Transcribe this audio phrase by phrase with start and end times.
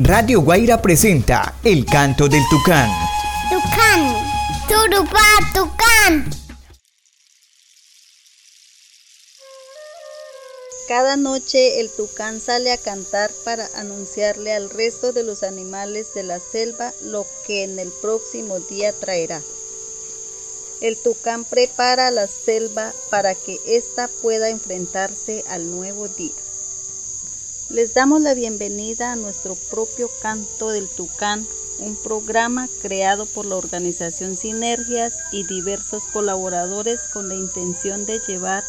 [0.00, 2.88] Radio Guaira presenta El canto del tucán.
[3.50, 4.14] Tucán,
[4.68, 6.30] turupá, tucán.
[10.86, 16.22] Cada noche el tucán sale a cantar para anunciarle al resto de los animales de
[16.22, 19.42] la selva lo que en el próximo día traerá.
[20.80, 26.34] El tucán prepara la selva para que ésta pueda enfrentarse al nuevo día.
[27.70, 31.46] Les damos la bienvenida a nuestro propio Canto del Tucán,
[31.78, 38.64] un programa creado por la organización Sinergias y diversos colaboradores con la intención de llevar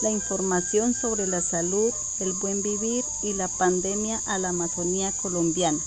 [0.00, 5.80] la información sobre la salud, el buen vivir y la pandemia a la Amazonía colombiana.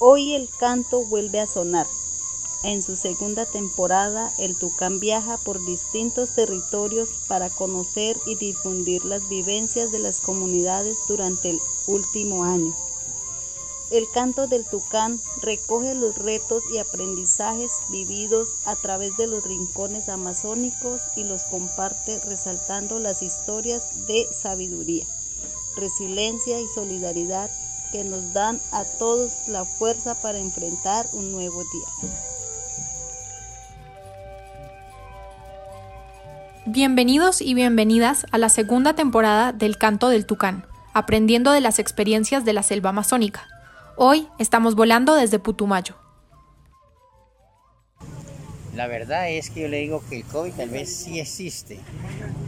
[0.00, 1.86] Hoy el canto vuelve a sonar.
[2.64, 9.28] En su segunda temporada, el Tucán viaja por distintos territorios para conocer y difundir las
[9.28, 12.74] vivencias de las comunidades durante el último año.
[13.90, 20.08] El canto del Tucán recoge los retos y aprendizajes vividos a través de los rincones
[20.08, 25.04] amazónicos y los comparte resaltando las historias de sabiduría,
[25.76, 27.50] resiliencia y solidaridad
[27.92, 32.33] que nos dan a todos la fuerza para enfrentar un nuevo día.
[36.66, 42.46] Bienvenidos y bienvenidas a la segunda temporada del Canto del Tucán, aprendiendo de las experiencias
[42.46, 43.46] de la selva amazónica.
[43.98, 45.94] Hoy estamos volando desde Putumayo.
[48.74, 51.80] La verdad es que yo le digo que el COVID tal vez sí existe,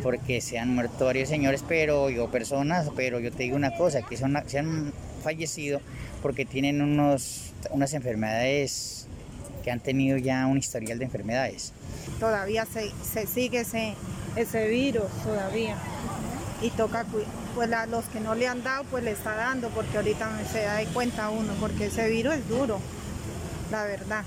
[0.02, 4.00] porque se han muerto varios señores, pero yo personas, pero yo te digo una cosa,
[4.00, 5.82] que son, se han fallecido
[6.22, 9.08] porque tienen unos, unas enfermedades
[9.66, 11.72] que han tenido ya un historial de enfermedades.
[12.20, 13.96] Todavía se, sigue ese,
[14.36, 15.74] ese virus, todavía.
[16.62, 17.04] Y toca,
[17.56, 20.62] pues a los que no le han dado, pues le está dando, porque ahorita se
[20.62, 22.78] da de cuenta uno, porque ese virus es duro,
[23.72, 24.22] la verdad.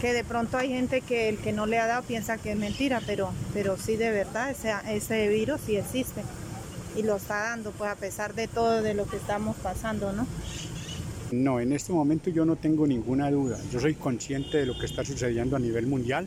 [0.00, 2.56] Que de pronto hay gente que el que no le ha dado piensa que es
[2.56, 6.22] mentira, pero, pero sí de verdad, ese, ese virus sí existe.
[6.96, 10.26] Y lo está dando, pues a pesar de todo de lo que estamos pasando, ¿no?
[11.32, 13.58] No, en este momento yo no tengo ninguna duda.
[13.72, 16.26] Yo soy consciente de lo que está sucediendo a nivel mundial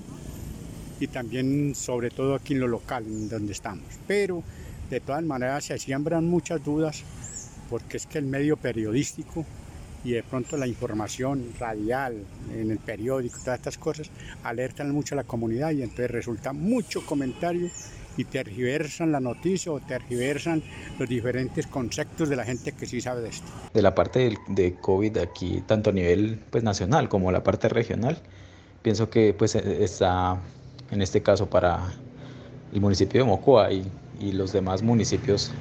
[1.00, 3.86] y también sobre todo aquí en lo local, en donde estamos.
[4.08, 4.44] Pero
[4.90, 7.04] de todas maneras se siembran muchas dudas
[7.70, 9.46] porque es que el medio periodístico
[10.04, 14.10] y de pronto la información radial en el periódico, todas estas cosas,
[14.44, 17.70] alertan mucho a la comunidad y entonces resulta mucho comentario
[18.18, 20.64] y tergiversan la noticia o tergiversan
[21.00, 23.48] los diferentes conceptos de la gente que sí sabe de esto.
[23.74, 28.18] De la parte de COVID aquí, tanto a nivel pues, nacional como la parte regional,
[28.82, 30.40] pienso que pues, está
[30.92, 31.94] en este caso para
[32.74, 33.86] el municipio de Mocoa y,
[34.20, 35.52] y los demás municipios,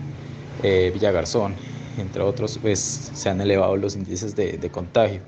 [0.63, 1.55] eh, Villagarzón,
[1.99, 5.21] entre otros, pues se han elevado los índices de, de contagio.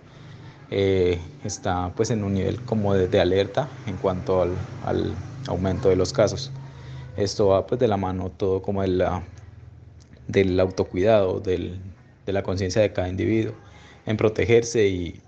[0.70, 4.50] Eh, está pues en un nivel como de, de alerta en cuanto al,
[4.84, 5.14] al,
[5.46, 6.52] aumento de los casos.
[7.18, 11.80] Esto va pues de la mano todo como del autocuidado, del,
[12.24, 13.54] de la conciencia de cada individuo,
[14.06, 15.20] en protegerse y,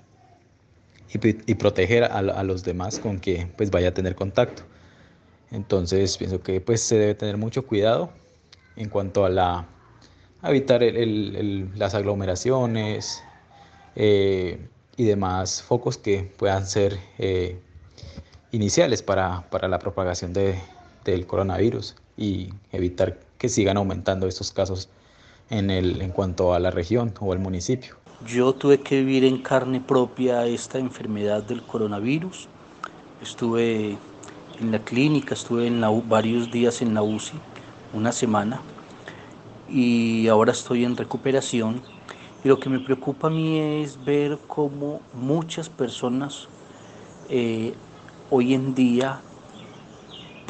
[1.13, 4.63] y, proteger a, a, los demás con que pues vaya a tener contacto.
[5.51, 8.11] Entonces pienso que pues se debe tener mucho cuidado
[8.77, 9.67] en cuanto a la
[10.43, 13.23] evitar el, el, las aglomeraciones
[13.97, 14.59] eh,
[14.97, 17.59] y demás focos que puedan ser eh,
[18.53, 20.59] iniciales para, para, la propagación de,
[21.05, 24.89] del coronavirus y evitar que sigan aumentando estos casos
[25.49, 27.97] en, el, en cuanto a la región o al municipio.
[28.27, 32.49] Yo tuve que vivir en carne propia esta enfermedad del coronavirus.
[33.23, 33.97] Estuve
[34.61, 37.39] en la clínica, estuve en la, varios días en la UCI,
[37.95, 38.61] una semana,
[39.71, 41.81] y ahora estoy en recuperación.
[42.45, 46.47] Y lo que me preocupa a mí es ver cómo muchas personas
[47.31, 47.75] eh,
[48.31, 49.21] hoy en día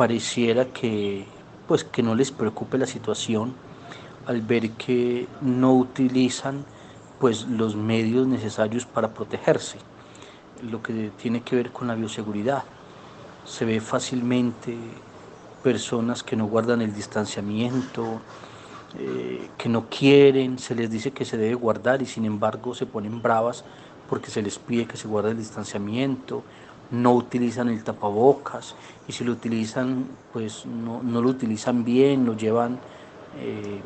[0.00, 1.26] pareciera que,
[1.68, 3.52] pues, que no les preocupe la situación
[4.24, 6.64] al ver que no utilizan
[7.18, 9.76] pues, los medios necesarios para protegerse,
[10.62, 12.64] lo que tiene que ver con la bioseguridad.
[13.44, 14.74] Se ve fácilmente
[15.62, 18.22] personas que no guardan el distanciamiento,
[18.98, 22.86] eh, que no quieren, se les dice que se debe guardar y sin embargo se
[22.86, 23.66] ponen bravas
[24.08, 26.42] porque se les pide que se guarde el distanciamiento,
[26.90, 28.74] no utilizan el tapabocas
[29.06, 32.78] y si lo utilizan pues no, no lo utilizan bien, lo llevan,
[33.38, 33.80] eh,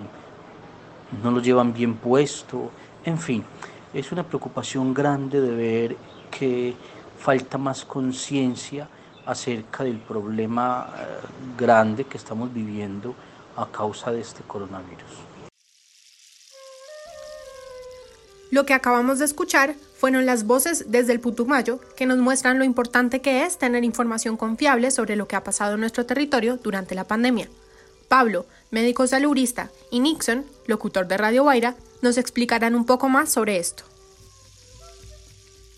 [1.22, 2.70] no lo llevan bien puesto,
[3.04, 3.44] en fin,
[3.92, 5.96] es una preocupación grande de ver
[6.30, 6.74] que
[7.18, 8.88] falta más conciencia
[9.26, 10.88] acerca del problema
[11.56, 13.14] grande que estamos viviendo
[13.56, 15.34] a causa de este coronavirus.
[18.50, 19.74] Lo que acabamos de escuchar
[20.04, 24.36] fueron las voces desde el Putumayo que nos muestran lo importante que es tener información
[24.36, 27.48] confiable sobre lo que ha pasado en nuestro territorio durante la pandemia.
[28.06, 33.56] Pablo, médico saludista, y Nixon, locutor de Radio Guaira, nos explicarán un poco más sobre
[33.56, 33.84] esto.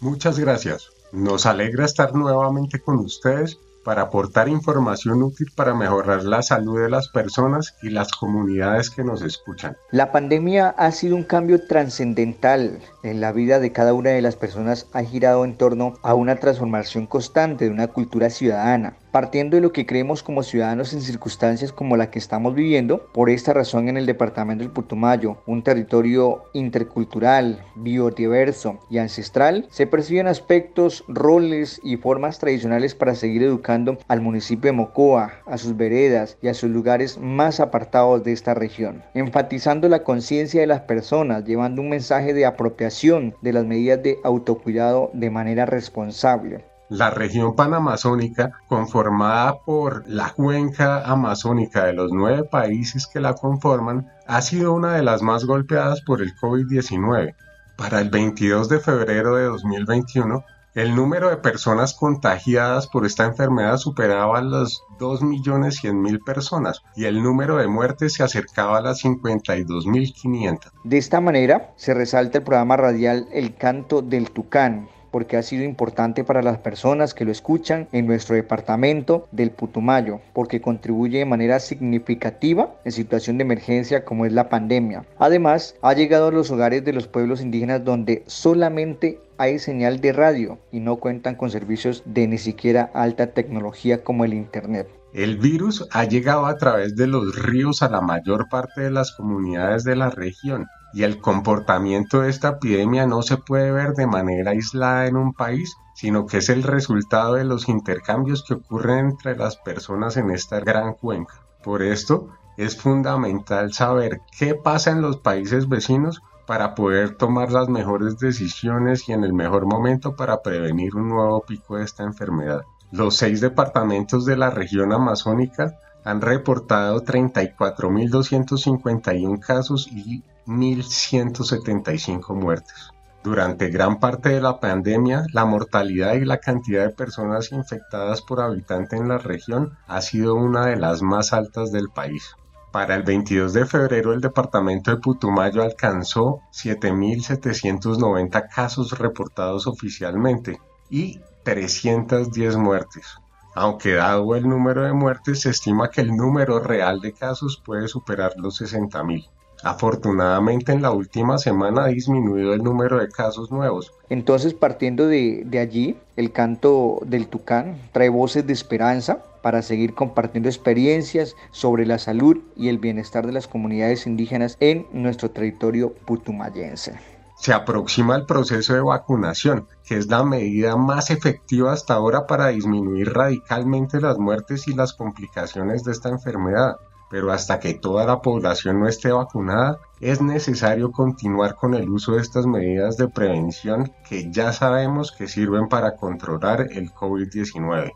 [0.00, 0.90] Muchas gracias.
[1.12, 6.90] Nos alegra estar nuevamente con ustedes para aportar información útil para mejorar la salud de
[6.90, 9.76] las personas y las comunidades que nos escuchan.
[9.92, 14.34] La pandemia ha sido un cambio trascendental en la vida de cada una de las
[14.34, 19.62] personas, ha girado en torno a una transformación constante de una cultura ciudadana Partiendo de
[19.62, 23.88] lo que creemos como ciudadanos en circunstancias como la que estamos viviendo, por esta razón
[23.88, 31.80] en el departamento del Putumayo, un territorio intercultural, biodiverso y ancestral, se perciben aspectos, roles
[31.82, 36.54] y formas tradicionales para seguir educando al municipio de Mocoa, a sus veredas y a
[36.54, 41.88] sus lugares más apartados de esta región, enfatizando la conciencia de las personas, llevando un
[41.88, 46.75] mensaje de apropiación de las medidas de autocuidado de manera responsable.
[46.88, 54.08] La región panamazónica, conformada por la cuenca amazónica de los nueve países que la conforman,
[54.26, 57.34] ha sido una de las más golpeadas por el COVID-19.
[57.76, 60.44] Para el 22 de febrero de 2021,
[60.76, 67.56] el número de personas contagiadas por esta enfermedad superaba las 2.100.000 personas y el número
[67.56, 70.72] de muertes se acercaba a las 52.500.
[70.84, 75.64] De esta manera se resalta el programa radial El Canto del Tucán, porque ha sido
[75.64, 81.24] importante para las personas que lo escuchan en nuestro departamento del Putumayo, porque contribuye de
[81.24, 85.06] manera significativa en situación de emergencia como es la pandemia.
[85.18, 90.12] Además, ha llegado a los hogares de los pueblos indígenas donde solamente hay señal de
[90.12, 94.86] radio y no cuentan con servicios de ni siquiera alta tecnología como el Internet.
[95.14, 99.12] El virus ha llegado a través de los ríos a la mayor parte de las
[99.12, 100.66] comunidades de la región
[100.96, 105.34] y el comportamiento de esta epidemia no se puede ver de manera aislada en un
[105.34, 110.30] país, sino que es el resultado de los intercambios que ocurren entre las personas en
[110.30, 111.34] esta gran cuenca.
[111.62, 117.68] Por esto, es fundamental saber qué pasa en los países vecinos para poder tomar las
[117.68, 122.62] mejores decisiones y en el mejor momento para prevenir un nuevo pico de esta enfermedad.
[122.90, 132.90] Los seis departamentos de la región amazónica han reportado 34.251 casos y 1.175 muertes.
[133.22, 138.40] Durante gran parte de la pandemia, la mortalidad y la cantidad de personas infectadas por
[138.40, 142.36] habitante en la región ha sido una de las más altas del país.
[142.70, 151.18] Para el 22 de febrero, el departamento de Putumayo alcanzó 7.790 casos reportados oficialmente y
[151.42, 153.06] 310 muertes.
[153.54, 157.88] Aunque dado el número de muertes, se estima que el número real de casos puede
[157.88, 159.26] superar los 60.000.
[159.62, 163.92] Afortunadamente en la última semana ha disminuido el número de casos nuevos.
[164.08, 169.94] Entonces partiendo de, de, allí, el canto del tucán trae voces de esperanza para seguir
[169.94, 175.94] compartiendo experiencias sobre la salud y el bienestar de las comunidades indígenas en nuestro territorio
[176.04, 176.94] putumayense
[177.36, 182.48] se aproxima el proceso de vacunación, que es la medida más efectiva hasta ahora para
[182.48, 186.76] disminuir radicalmente las muertes y las complicaciones de esta enfermedad.
[187.10, 192.12] Pero hasta que toda la población no esté vacunada, es necesario continuar con el uso
[192.12, 197.92] de estas medidas de prevención que ya sabemos que sirven para controlar el COVID-19.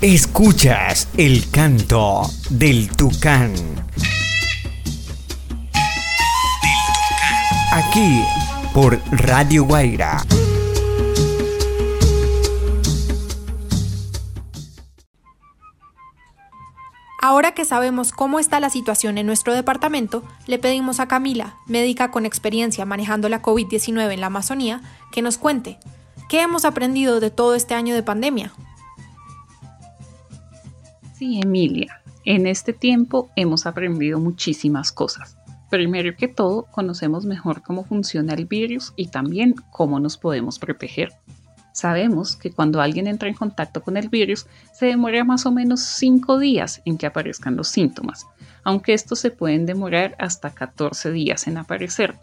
[0.00, 3.52] Escuchas el canto del tucán
[7.76, 8.24] aquí
[8.72, 10.24] por Radio Guaira.
[17.36, 22.10] Ahora que sabemos cómo está la situación en nuestro departamento, le pedimos a Camila, médica
[22.10, 24.80] con experiencia manejando la COVID-19 en la Amazonía,
[25.12, 25.76] que nos cuente
[26.30, 28.54] qué hemos aprendido de todo este año de pandemia.
[31.12, 35.36] Sí, Emilia, en este tiempo hemos aprendido muchísimas cosas.
[35.68, 41.12] Primero que todo, conocemos mejor cómo funciona el virus y también cómo nos podemos proteger.
[41.76, 45.80] Sabemos que cuando alguien entra en contacto con el virus, se demora más o menos
[45.80, 48.26] 5 días en que aparezcan los síntomas,
[48.64, 52.16] aunque estos se pueden demorar hasta 14 días en aparecer.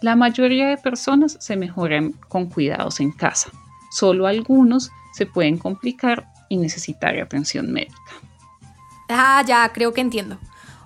[0.00, 3.50] La mayoría de personas se mejoran con cuidados en casa.
[3.90, 8.00] Solo algunos se pueden complicar y necesitar atención médica.
[9.10, 10.38] Ah, ya, creo que entiendo.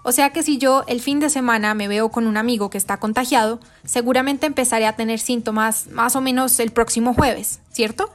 [0.08, 2.78] O sea que si yo el fin de semana me veo con un amigo que
[2.78, 8.10] está contagiado, seguramente empezaré a tener síntomas más o menos el próximo jueves, ¿cierto?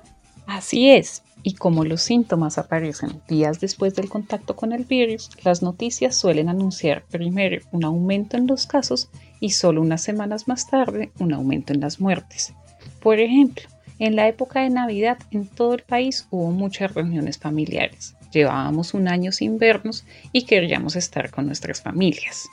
[0.47, 1.21] Así es.
[1.43, 6.47] Y como los síntomas aparecen días después del contacto con el virus, las noticias suelen
[6.47, 9.09] anunciar primero un aumento en los casos
[9.41, 12.53] y solo unas semanas más tarde un aumento en las muertes.
[13.01, 13.63] Por ejemplo,
[13.99, 18.15] en la época de Navidad en todo el país hubo muchas reuniones familiares.
[18.31, 22.47] Llevábamos un año sin vernos y queríamos estar con nuestras familias.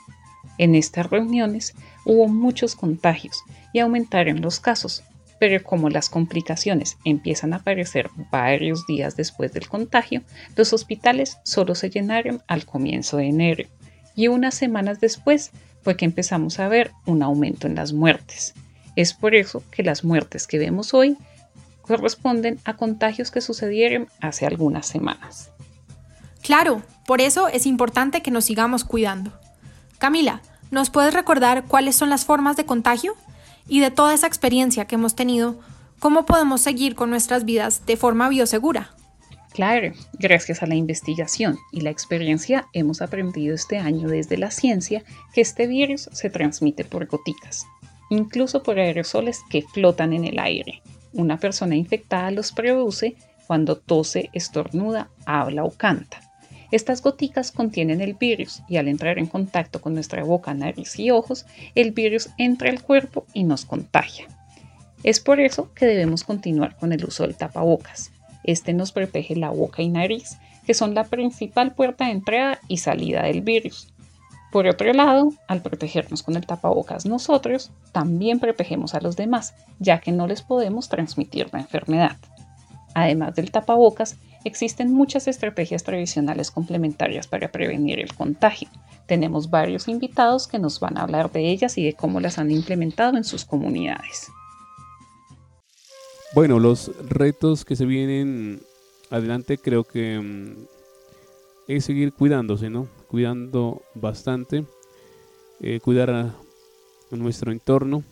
[0.57, 1.73] En estas reuniones
[2.05, 3.43] hubo muchos contagios
[3.73, 5.03] y aumentaron los casos,
[5.39, 10.21] pero como las complicaciones empiezan a aparecer varios días después del contagio,
[10.55, 13.63] los hospitales solo se llenaron al comienzo de enero
[14.15, 18.53] y unas semanas después fue que empezamos a ver un aumento en las muertes.
[18.97, 21.15] Es por eso que las muertes que vemos hoy
[21.81, 25.51] corresponden a contagios que sucedieron hace algunas semanas.
[26.41, 29.31] Claro, por eso es importante que nos sigamos cuidando.
[29.97, 30.41] Camila,
[30.71, 33.15] ¿nos puedes recordar cuáles son las formas de contagio?
[33.67, 35.59] Y de toda esa experiencia que hemos tenido,
[35.99, 38.91] ¿cómo podemos seguir con nuestras vidas de forma biosegura?
[39.51, 45.03] Claro, gracias a la investigación y la experiencia hemos aprendido este año desde la ciencia
[45.33, 47.65] que este virus se transmite por gotitas,
[48.09, 50.81] incluso por aerosoles que flotan en el aire.
[51.13, 53.15] Una persona infectada los produce
[53.47, 56.28] cuando tose, estornuda, habla o canta.
[56.71, 61.09] Estas goticas contienen el virus y al entrar en contacto con nuestra boca, nariz y
[61.09, 64.27] ojos, el virus entra al cuerpo y nos contagia.
[65.03, 68.11] Es por eso que debemos continuar con el uso del tapabocas.
[68.43, 72.77] Este nos protege la boca y nariz, que son la principal puerta de entrada y
[72.77, 73.87] salida del virus.
[74.51, 79.99] Por otro lado, al protegernos con el tapabocas nosotros, también protegemos a los demás, ya
[79.99, 82.17] que no les podemos transmitir la enfermedad.
[82.95, 88.69] Además del tapabocas, existen muchas estrategias tradicionales complementarias para prevenir el contagio.
[89.05, 92.51] Tenemos varios invitados que nos van a hablar de ellas y de cómo las han
[92.51, 94.27] implementado en sus comunidades.
[96.35, 98.61] Bueno, los retos que se vienen
[99.09, 100.67] adelante creo que mm,
[101.67, 102.87] es seguir cuidándose, ¿no?
[103.07, 104.63] Cuidando bastante,
[105.59, 106.35] eh, cuidar a
[107.11, 108.03] nuestro entorno,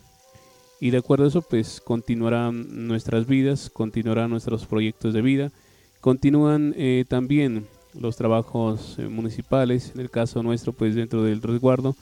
[0.80, 5.52] y de acuerdo a eso, pues continuarán nuestras vidas, continuarán nuestros proyectos de vida,
[6.00, 7.66] continúan eh, también
[7.98, 11.96] los trabajos eh, municipales, en el caso nuestro, pues dentro del resguardo,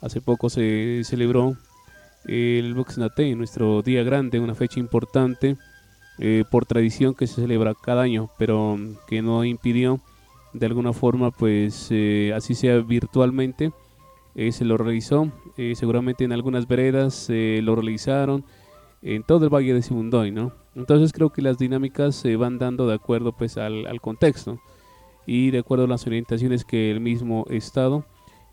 [0.00, 1.56] hace poco se celebró
[2.26, 5.56] el Boxnate, nuestro día grande, una fecha importante
[6.18, 8.76] eh, por tradición que se celebra cada año, pero
[9.06, 10.00] que no impidió
[10.52, 11.92] de alguna forma, pues
[12.34, 13.70] así sea virtualmente,
[14.34, 18.44] eh, se lo realizó, eh, seguramente en algunas veredas lo realizaron,
[19.02, 20.52] en todo el Valle de Simundoy, ¿no?
[20.74, 24.60] Entonces creo que las dinámicas se van dando de acuerdo pues al, contexto
[25.26, 28.04] y de acuerdo a las orientaciones que el mismo Estado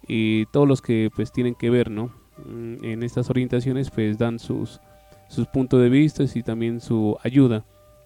[0.08, 2.12] y todos los que pues tienen que ver, ¿no?
[2.46, 4.82] Mm, en estas orientaciones pues dan sus,
[5.30, 7.66] sus puntos de vista y también su ayuda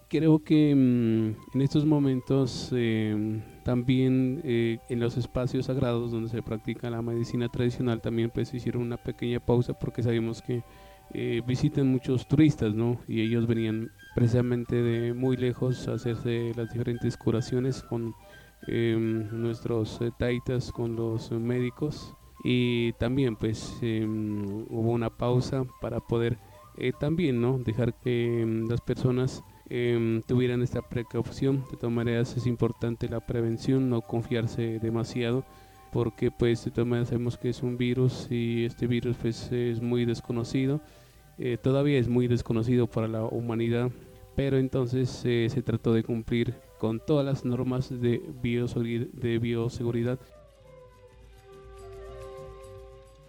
[0.10, 6.42] creo que mm, en estos momentos em, también eh, en los espacios sagrados donde se
[6.42, 10.64] practica la medicina tradicional también pues hicieron una pequeña pausa porque sabemos que
[11.14, 13.00] eh, visitan muchos turistas, ¿no?
[13.08, 18.16] Y ellos venían precisamente de muy lejos a hacerse las diferentes curaciones con
[18.68, 26.00] em, nuestros eh, taitas, con los médicos y también pues em, hubo una pausa para
[26.00, 26.38] poder
[26.98, 27.60] también, ¿no?
[27.60, 31.66] Dejar que las personas eh, tuvieran esta precaución.
[31.70, 35.46] De todas maneras es importante la prevención, no confiarse demasiado
[35.92, 40.82] porque pues maneras sabemos que es un virus y este virus pues es muy desconocido,
[41.38, 43.90] eh, todavía es muy desconocido para la humanidad,
[44.36, 50.20] pero entonces eh, se trató de cumplir con todas las normas de, de bioseguridad.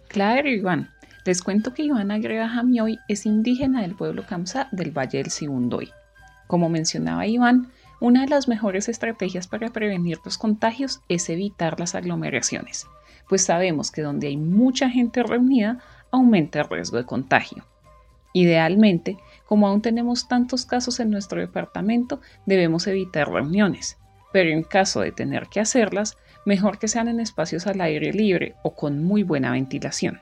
[0.07, 0.89] Claro, Iván.
[1.23, 5.91] Les cuento que Ivana Graham hoy es indígena del pueblo Kamsa del Valle del Sibundoy.
[6.47, 7.67] Como mencionaba Iván,
[8.01, 12.87] una de las mejores estrategias para prevenir los contagios es evitar las aglomeraciones,
[13.29, 15.77] pues sabemos que donde hay mucha gente reunida
[16.09, 17.63] aumenta el riesgo de contagio.
[18.33, 23.99] Idealmente, como aún tenemos tantos casos en nuestro departamento, debemos evitar reuniones,
[24.33, 28.55] pero en caso de tener que hacerlas, mejor que sean en espacios al aire libre
[28.63, 30.21] o con muy buena ventilación.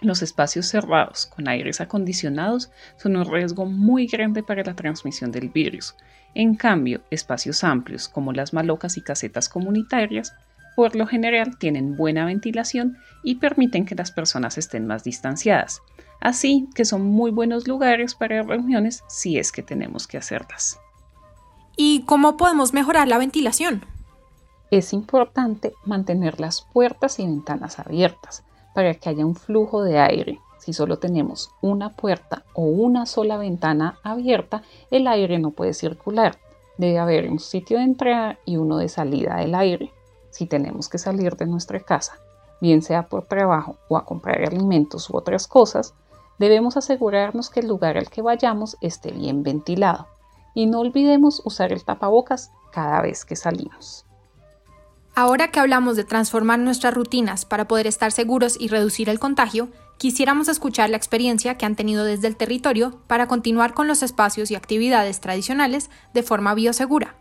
[0.00, 5.48] Los espacios cerrados con aires acondicionados son un riesgo muy grande para la transmisión del
[5.48, 5.94] virus.
[6.38, 10.34] En cambio, espacios amplios como las malocas y casetas comunitarias
[10.74, 15.80] por lo general tienen buena ventilación y permiten que las personas estén más distanciadas.
[16.20, 20.78] Así que son muy buenos lugares para reuniones si es que tenemos que hacerlas.
[21.74, 23.86] ¿Y cómo podemos mejorar la ventilación?
[24.70, 30.38] Es importante mantener las puertas y ventanas abiertas para que haya un flujo de aire.
[30.66, 36.40] Si solo tenemos una puerta o una sola ventana abierta, el aire no puede circular.
[36.76, 39.92] Debe haber un sitio de entrada y uno de salida del aire.
[40.30, 42.18] Si tenemos que salir de nuestra casa
[42.60, 45.94] bien sea por trabajo o a comprar alimentos u otras cosas,
[46.40, 50.08] debemos asegurarnos que el lugar al que vayamos esté bien ventilado
[50.52, 54.05] y no olvidemos usar el tapabocas cada vez que salimos.
[55.18, 59.70] Ahora que hablamos de transformar nuestras rutinas para poder estar seguros y reducir el contagio,
[59.96, 64.50] quisiéramos escuchar la experiencia que han tenido desde el territorio para continuar con los espacios
[64.50, 67.14] y actividades tradicionales de forma biosegura.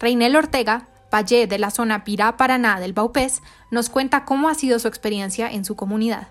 [0.00, 4.78] Reinel Ortega, Valle de la zona Pirá Paraná del Baupés, nos cuenta cómo ha sido
[4.78, 6.28] su experiencia en su comunidad.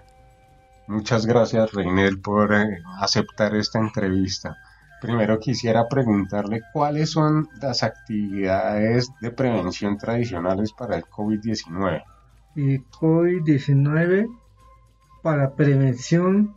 [0.87, 4.57] Muchas gracias, Reinel, por eh, aceptar esta entrevista.
[5.03, 12.01] Primero quisiera preguntarle cuáles son las actividades de prevención tradicionales para el COVID-19.
[12.55, 14.29] Y COVID-19
[15.21, 16.55] para prevención,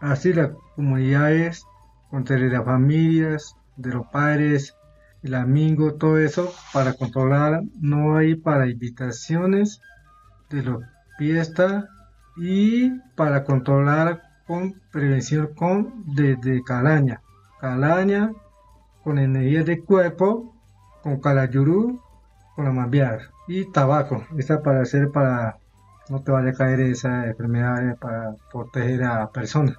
[0.00, 1.64] así las comunidades,
[2.10, 4.74] entre las familias, de los padres,
[5.22, 9.80] el amigo, todo eso, para controlar, no hay para invitaciones
[10.50, 10.82] de los
[11.16, 11.84] fiestas
[12.36, 17.20] y para controlar con prevención con desde calaña
[17.64, 18.30] calaña,
[19.02, 20.52] con energía de cuerpo,
[21.02, 21.98] con calayurú,
[22.54, 24.22] con amambiar y tabaco.
[24.36, 25.56] Esta para hacer para
[26.10, 29.78] no te vaya a caer esa enfermedad eh, para proteger a la persona.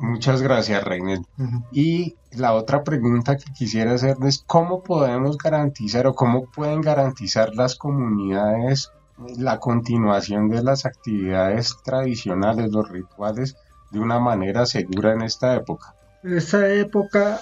[0.00, 1.24] Muchas gracias, Reinel.
[1.70, 7.76] Y la otra pregunta que quisiera hacerles, ¿cómo podemos garantizar o cómo pueden garantizar las
[7.76, 8.90] comunidades
[9.38, 13.56] la continuación de las actividades tradicionales, los rituales,
[13.92, 15.94] de una manera segura en esta época?
[16.22, 17.40] Esa época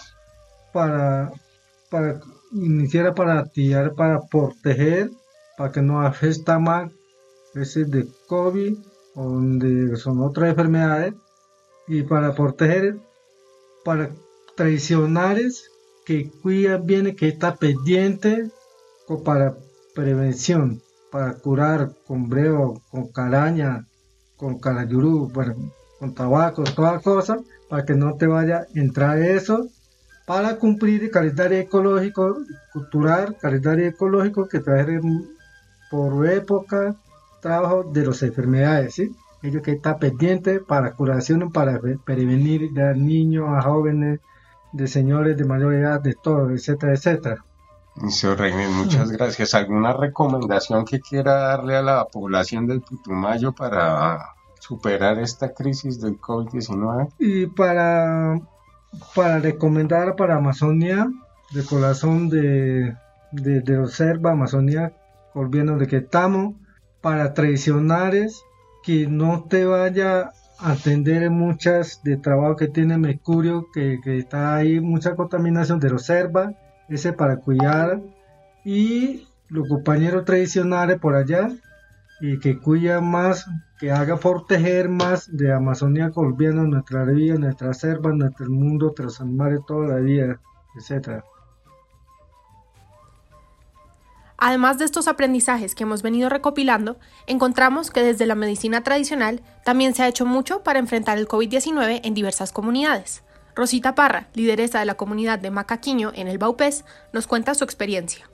[0.73, 1.33] para,
[1.91, 2.21] para
[2.53, 5.11] iniciar para tirar, para proteger,
[5.57, 6.91] para que no afecta más
[7.55, 8.77] ese de COVID
[9.15, 11.15] donde son otras enfermedades
[11.87, 12.97] y para proteger
[13.85, 14.11] para
[14.57, 15.71] tradicionales
[16.05, 18.51] que cuidan bien, que está pendiente
[19.09, 19.57] o para
[19.95, 23.87] prevención, para curar con breo, con caraña,
[24.37, 25.31] con calayurú,
[26.01, 29.69] con tabaco, todas cosas para que no te vaya a entrar eso,
[30.27, 32.39] para cumplir el calendario ecológico,
[32.73, 35.01] cultural, calendario ecológico que trae
[35.91, 36.97] por época,
[37.41, 39.13] trabajo de las enfermedades, ¿sí?
[39.43, 44.21] Ellos que está pendiente para curación, para prevenir de niños a jóvenes,
[44.73, 47.45] de señores de mayor edad, de todo, etcétera, etcétera.
[48.09, 49.55] Señor Reine, muchas gracias.
[49.55, 56.19] ¿Alguna recomendación que quiera darle a la población del Putumayo para superar esta crisis del
[56.21, 57.09] COVID-19?
[57.19, 58.41] Y para,
[59.15, 61.11] para recomendar para Amazonia,
[61.53, 62.95] de corazón de,
[63.33, 64.93] de, observa Amazonia,
[65.35, 66.55] de que estamos,
[67.01, 68.43] para tradicionales,
[68.85, 74.57] que no te vaya a atender muchas de trabajo que tiene Mercurio, que, que está
[74.57, 76.53] ahí, mucha contaminación de observa,
[76.89, 78.01] ese para cuidar,
[78.65, 81.49] y los compañeros tradicionales por allá,
[82.21, 83.47] y que cuida más,
[83.79, 89.61] que haga proteger más de Amazonía colombiana, nuestra vida, nuestra selva, nuestro mundo, nuestros animales,
[89.67, 90.41] toda la vida,
[90.77, 91.23] etc.
[94.37, 99.95] Además de estos aprendizajes que hemos venido recopilando, encontramos que desde la medicina tradicional también
[99.95, 103.23] se ha hecho mucho para enfrentar el COVID-19 en diversas comunidades.
[103.55, 108.31] Rosita Parra, lideresa de la comunidad de Macaquiño en el Baupés, nos cuenta su experiencia.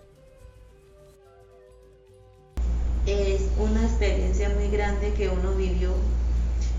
[3.96, 5.90] Experiencia muy grande que uno vivió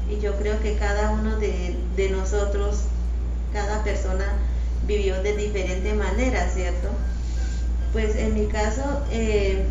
[0.08, 2.84] y yo creo que cada uno de, nosotros,
[3.52, 4.26] cada persona
[4.86, 6.90] vivió de diferente manera, ¿cierto?
[7.92, 9.66] Pues en mi caso, eh,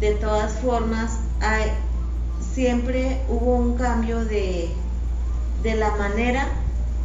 [0.00, 1.72] de todas formas, hay,
[2.54, 4.70] siempre hubo un cambio de,
[5.64, 6.48] la manera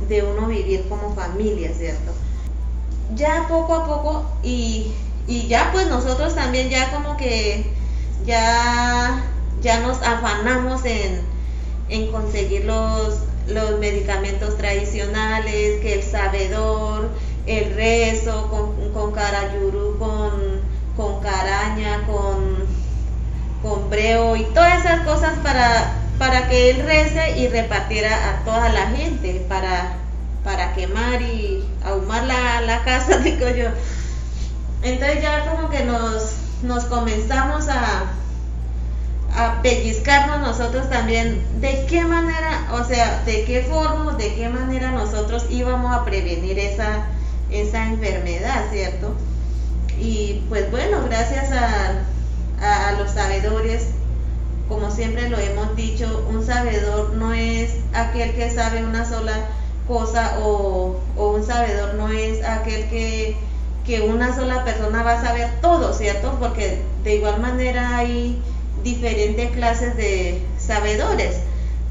[0.07, 2.11] de uno vivir como familia, ¿cierto?
[3.15, 4.93] Ya poco a poco y
[5.49, 7.75] ya pues nosotros también ya como que
[8.27, 9.23] ya,
[9.61, 11.25] ya nos afanamos en,
[12.11, 17.09] conseguir los, los medicamentos tradicionales, que el sabedor,
[17.47, 20.31] el rezo con, con carayuru, con,
[20.97, 22.67] con caraña, con,
[23.63, 28.69] con breo y todas esas cosas para, para que él rece y repartiera a toda
[28.69, 29.93] la gente, para,
[30.43, 33.69] para quemar y ahumar la, la casa, digo yo.
[34.83, 38.11] Entonces ya como que nos, nos comenzamos a,
[39.35, 44.91] a pellizcarnos nosotros también de qué manera, o sea, de qué forma, de qué manera
[44.91, 47.05] nosotros íbamos a prevenir esa,
[47.51, 49.13] esa enfermedad, ¿cierto?
[49.99, 52.03] Y pues bueno, gracias a,
[52.61, 53.89] a, los sabedores,
[54.67, 59.33] como siempre lo hemos dicho, un sabedor no es aquel que sabe una sola
[59.87, 63.37] cosa o, o un sabedor no es aquel que
[63.87, 66.35] que una sola persona va a saber todo, ¿cierto?
[66.39, 68.37] Porque de igual manera hay
[68.83, 71.37] diferentes clases de sabedores.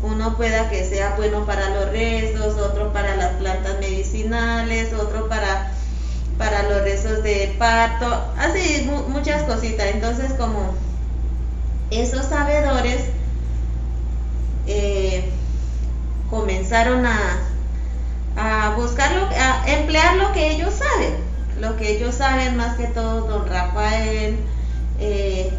[0.03, 5.73] Uno pueda que sea bueno para los restos, otro para las plantas medicinales, otro para,
[6.37, 8.07] para los restos de parto,
[8.39, 9.87] así muchas cositas.
[9.87, 10.75] Entonces como
[11.91, 13.07] esos sabedores
[14.67, 15.25] eh,
[16.29, 17.39] comenzaron a,
[18.37, 21.26] a buscar, a emplear lo que ellos saben,
[21.61, 24.37] lo que ellos saben más que todo don Rafael,
[24.99, 25.53] eh,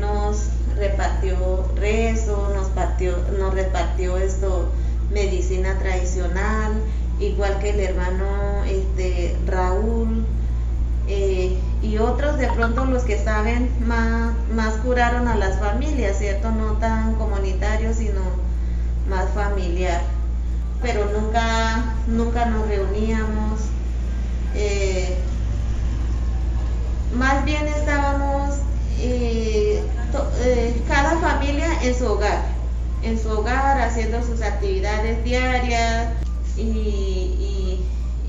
[0.00, 1.36] nos repartió
[1.76, 4.68] rezo, nos, partió, nos repartió esto,
[5.12, 6.72] medicina tradicional,
[7.20, 10.24] igual que el hermano este, Raúl,
[11.06, 16.50] eh, y otros de pronto los que saben más, curaron a las familias, ¿cierto?
[16.50, 18.22] No tan comunitarios, sino
[19.08, 20.00] más familiar.
[20.82, 23.60] Pero nunca, nunca nos reuníamos.
[24.54, 25.16] Eh,
[27.16, 28.56] más bien estábamos
[28.98, 29.82] eh,
[30.40, 32.44] eh, cada familia en su hogar,
[33.02, 36.12] en su hogar haciendo sus actividades diarias
[36.56, 37.80] y,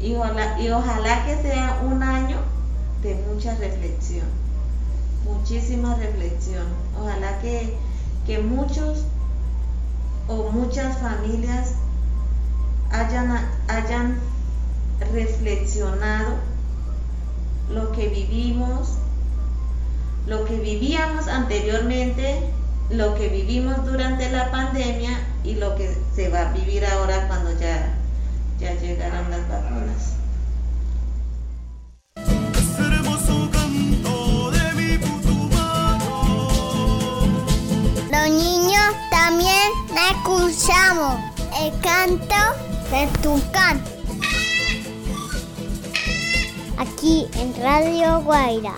[0.02, 2.38] y, ojalá, que sea un año
[3.02, 4.28] de mucha reflexión,
[5.24, 6.65] muchísima reflexión.
[7.00, 7.76] Ojalá que,
[8.26, 9.06] que muchos
[10.28, 11.74] o muchas familias
[12.91, 14.19] hayan, hayan
[15.12, 16.36] reflexionado
[17.69, 18.89] lo que vivimos,
[20.28, 22.41] lo que vivíamos anteriormente,
[22.89, 27.58] lo que vivimos durante la pandemia y lo que se va a vivir ahora cuando
[27.60, 27.95] ya,
[28.60, 30.13] ya llegaron las vacunas.
[38.12, 39.71] Los niños también
[40.12, 41.19] escuchamos
[41.62, 42.36] el canto
[42.91, 43.95] de Tucán.
[46.78, 48.76] Aquí en Radio Guaira.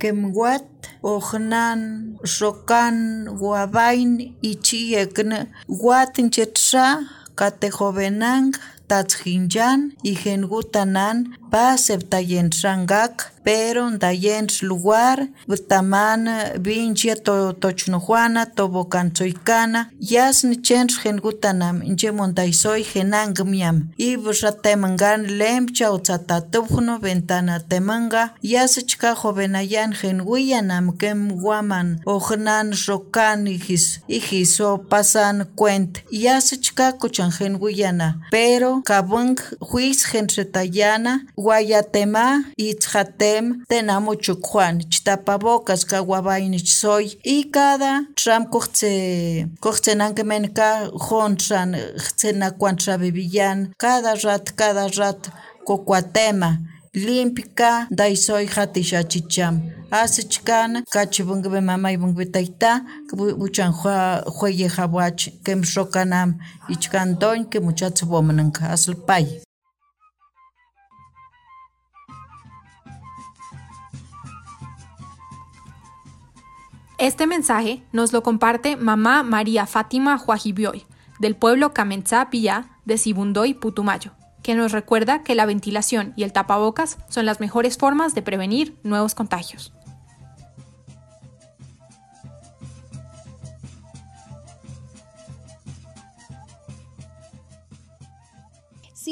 [0.00, 0.64] Kemwat
[1.02, 8.56] Ojnan Rokan Guabain Ichiyekne Guatinchetra Katejovenang
[8.88, 15.28] Tatzhinjan y Gengutanan Pa Septayensangak pero ndayens lugar
[15.68, 16.28] taman
[16.60, 23.90] vinche to tochnojuana to bocanzoicana yas nichens gengutanam inche montaisoy genang miam.
[23.98, 24.16] Y
[24.62, 34.00] temangan lemcha o tzatatubjno ventana temanga yas chka jovenayan genguyanam kem guaman ojnan rokan his
[34.08, 42.74] hiso pasan cuent yas chka kuchan guyana pero kabung juiz genretayana guayatema y
[43.32, 51.70] tem tenamo chukjuan chitapabocas kawabain soy y cada tram coche coche menka jontran
[53.00, 55.30] bebillan cada rat cada rat
[55.64, 56.58] cocuatema
[56.94, 62.84] limpika daisoy hatisha chicham asichkan kachibungbe mama ibungbe taita
[63.38, 63.72] buchan
[64.36, 66.34] jueye jabwach kem shokanam
[66.68, 69.42] ichkan doin que muchacho bomananka aslpay
[77.02, 80.84] Este mensaje nos lo comparte mamá María Fátima Juajibioy,
[81.18, 84.12] del pueblo Camentzá Pillá de Sibundoy, Putumayo,
[84.44, 88.78] que nos recuerda que la ventilación y el tapabocas son las mejores formas de prevenir
[88.84, 89.72] nuevos contagios.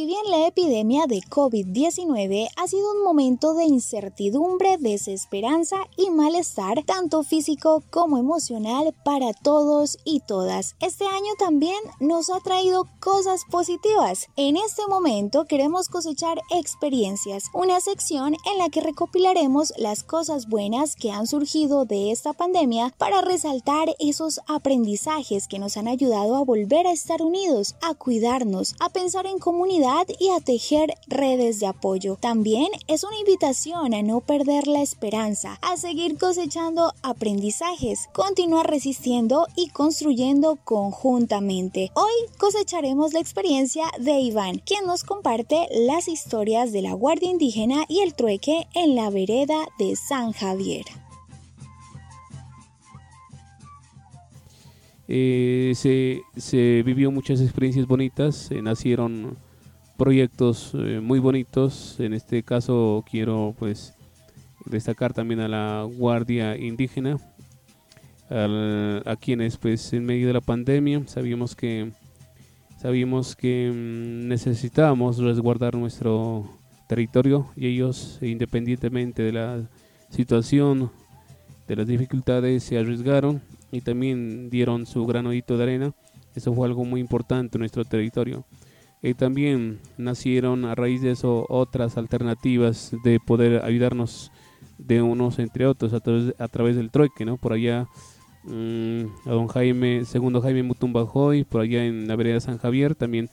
[0.00, 6.82] Si bien la epidemia de COVID-19 ha sido un momento de incertidumbre, desesperanza y malestar,
[6.86, 13.42] tanto físico como emocional para todos y todas, este año también nos ha traído cosas
[13.50, 14.28] positivas.
[14.36, 20.96] En este momento queremos cosechar experiencias, una sección en la que recopilaremos las cosas buenas
[20.96, 26.44] que han surgido de esta pandemia para resaltar esos aprendizajes que nos han ayudado a
[26.44, 29.89] volver a estar unidos, a cuidarnos, a pensar en comunidad
[30.20, 32.16] y a tejer redes de apoyo.
[32.20, 39.48] También es una invitación a no perder la esperanza, a seguir cosechando aprendizajes, continuar resistiendo
[39.56, 41.90] y construyendo conjuntamente.
[41.94, 47.84] Hoy cosecharemos la experiencia de Iván, quien nos comparte las historias de la Guardia Indígena
[47.88, 50.84] y el trueque en la vereda de San Javier.
[55.08, 59.36] Eh, se, se, vivió muchas experiencias bonitas, nacieron
[60.00, 62.00] proyectos eh, muy bonitos.
[62.00, 63.92] En este caso quiero pues
[64.64, 67.18] destacar también a la Guardia Indígena,
[68.30, 71.92] a quienes pues en medio de la pandemia sabíamos que
[72.80, 76.48] sabíamos que mm, necesitábamos resguardar nuestro
[76.88, 79.68] territorio y ellos independientemente de la
[80.08, 80.90] situación,
[81.68, 85.92] de las dificultades, se arriesgaron y también dieron su granodito de arena.
[86.34, 88.46] Eso fue algo muy importante en nuestro territorio.
[89.02, 94.30] Y también nacieron a raíz de eso otras alternativas de poder ayudarnos
[94.76, 97.36] de unos entre otros a través, a través del trueque, ¿no?
[97.36, 97.86] Por allá
[98.44, 103.30] mm, a don Jaime, segundo Jaime Mutumbajoy, por allá en la vereda San Javier también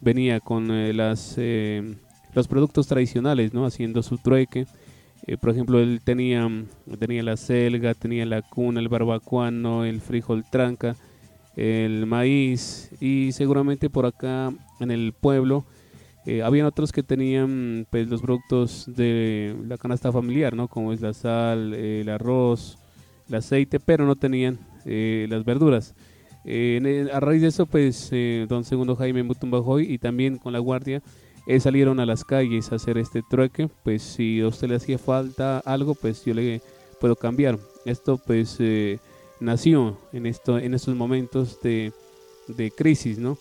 [0.00, 1.96] venía con eh, las, eh,
[2.34, 3.66] los productos tradicionales, ¿no?
[3.66, 4.66] Haciendo su trueque.
[5.26, 6.48] Eh, por ejemplo, él tenía,
[6.98, 10.96] tenía la selga, tenía la cuna, el barbacuano, el frijol tranca,
[11.56, 15.64] el maíz y seguramente por acá en el pueblo
[16.26, 20.68] eh, habían otros que tenían pues los productos de la canasta familiar, ¿no?
[20.68, 22.78] Como es la sal, el arroz,
[23.28, 25.94] el aceite, pero no tenían eh, las verduras.
[26.44, 28.10] Eh, a raíz de eso, pues
[28.48, 31.02] don Segundo Jaime Mutumbajoy y también con la guardia
[31.58, 33.68] salieron a las calles a hacer este trueque.
[33.82, 36.60] Pues si a usted le hacía falta algo, pues yo le
[37.00, 37.58] puedo cambiar.
[37.84, 38.58] Esto pues
[39.40, 41.92] nació en, esto, en estos momentos de,
[42.46, 43.38] de crisis, ¿no?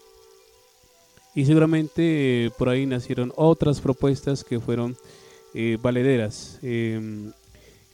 [1.36, 4.98] Y seguramente eh, por ahí nacieron otras propuestas que fueron
[5.54, 7.32] eh, valederas, em,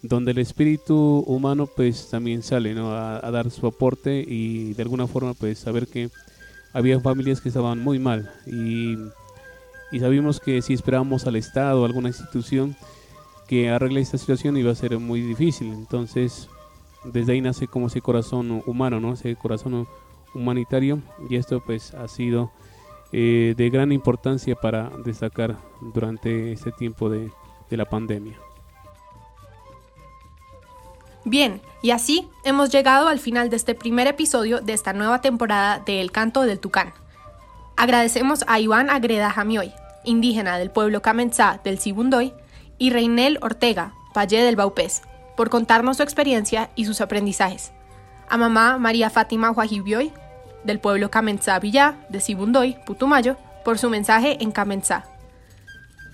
[0.01, 2.91] donde el espíritu humano pues también sale ¿no?
[2.91, 6.09] a, dar su aporte y de alguna forma pues saber que
[6.73, 8.97] había familias que estaban muy mal y,
[9.91, 12.75] y sabíamos que si esperábamos al Estado o alguna institución
[13.47, 15.71] que arregle esta situación iba a ser muy difícil.
[15.71, 16.49] Entonces
[17.05, 19.13] desde ahí nace como ese corazón humano, ¿no?
[19.13, 19.87] ese corazón
[20.33, 22.51] humanitario y esto pues ha sido
[23.11, 27.31] eh, de gran importancia para destacar durante este tiempo de,
[27.69, 28.37] la pandemia.
[31.25, 35.79] Bien, y así hemos llegado al final de este primer episodio de esta nueva temporada
[35.85, 36.93] de El Canto del Tucán.
[37.75, 39.73] Agradecemos a Iván Agreda Jamioy,
[40.05, 42.33] indígena del pueblo Camenzá del Sibundoy,
[42.77, 45.01] y Reinel Ortega, Valle del Baupés,
[45.35, 47.71] por contarnos su experiencia y sus aprendizajes.
[48.29, 50.11] A mamá María Fátima Huajibioy,
[50.63, 55.05] del pueblo Camenzá Villá, de Sibundoy, Putumayo, por su mensaje en Camenzá.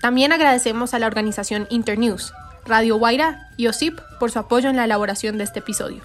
[0.00, 2.32] También agradecemos a la organización Internews,
[2.64, 6.02] Radio Guaira y OSIP por su apoyo en la elaboración de este episodio.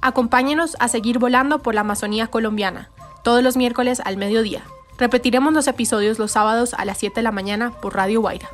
[0.00, 2.90] Acompáñenos a seguir volando por la Amazonía colombiana,
[3.22, 4.62] todos los miércoles al mediodía.
[4.98, 8.48] Repetiremos los episodios los sábados a las 7 de la mañana por Radio Guaira.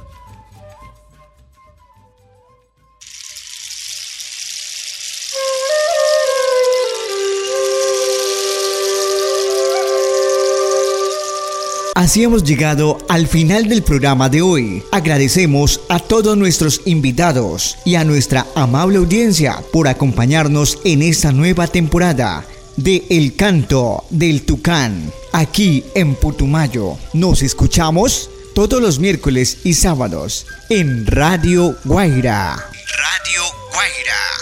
[12.06, 14.80] Así hemos llegado al final del programa de hoy.
[14.92, 21.66] Agradecemos a todos nuestros invitados y a nuestra amable audiencia por acompañarnos en esta nueva
[21.66, 26.96] temporada de El Canto del Tucán, aquí en Putumayo.
[27.12, 32.52] Nos escuchamos todos los miércoles y sábados en Radio Guaira.
[32.54, 33.42] Radio
[33.72, 34.35] Guaira